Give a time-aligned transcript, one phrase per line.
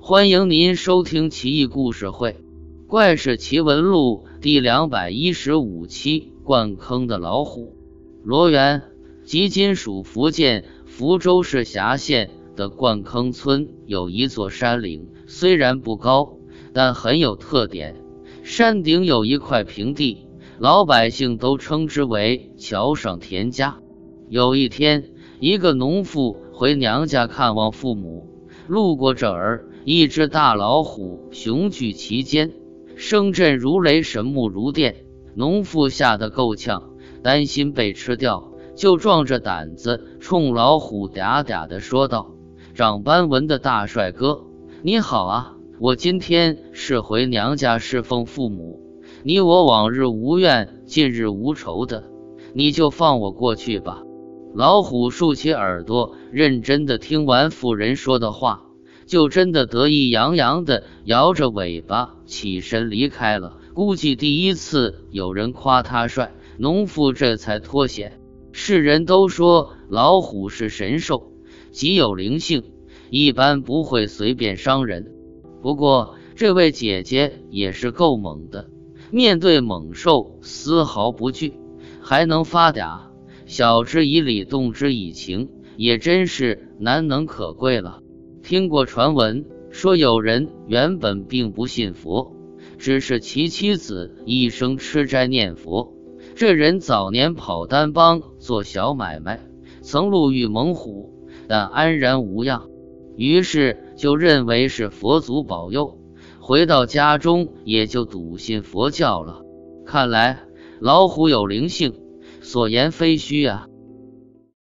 [0.00, 2.32] 欢迎您收听《奇异故事会·
[2.86, 7.66] 怪事奇闻录》第两百一十五期《灌坑的老虎》。
[8.22, 8.82] 罗源，
[9.24, 16.36] 即今属福建福州市辖县的灌坑村，有一座山岭，虽然不高，
[16.72, 17.96] 但很有特点。
[18.44, 20.28] 山顶有一块平地，
[20.58, 23.78] 老百姓都称之为“桥上田家”。
[24.30, 25.10] 有一天，
[25.40, 28.28] 一个农妇回娘家看望父母，
[28.68, 29.68] 路过这儿。
[29.88, 32.50] 一只大老虎雄踞其间，
[32.96, 35.04] 声震如雷，神目如电。
[35.36, 36.90] 农妇吓得够呛，
[37.22, 42.32] 担心被吃掉，就壮着胆子冲老虎嗲嗲地说道
[42.74, 44.46] ：“长斑纹的大帅哥，
[44.82, 45.54] 你好啊！
[45.78, 48.80] 我今天是回娘家侍奉父母，
[49.22, 52.02] 你我往日无怨，近日无仇的，
[52.54, 54.02] 你就放我过去吧。”
[54.52, 58.65] 老虎竖起耳朵，认真地听完妇人说的话。
[59.06, 63.56] 就真的得意洋洋的摇着尾巴起身离开了。
[63.72, 68.20] 估计第一次有人夸他帅，农妇这才脱险。
[68.52, 71.32] 世人都说老虎是神兽，
[71.70, 72.62] 极有灵性，
[73.10, 75.12] 一般不会随便伤人。
[75.62, 78.70] 不过这位姐姐也是够猛的，
[79.10, 81.52] 面对猛兽丝毫不惧，
[82.00, 83.00] 还能发嗲，
[83.44, 88.00] 晓之以理，动之以情，也真是难能可贵了。
[88.46, 92.32] 听过传闻说，有人原本并不信佛，
[92.78, 95.92] 只是其妻子一生吃斋念佛。
[96.36, 99.40] 这人早年跑单帮做小买卖，
[99.82, 102.68] 曾路遇猛虎，但安然无恙，
[103.16, 105.98] 于是就认为是佛祖保佑。
[106.38, 109.42] 回到家中，也就笃信佛教了。
[109.84, 110.38] 看来
[110.78, 111.94] 老虎有灵性，
[112.42, 113.66] 所言非虚啊。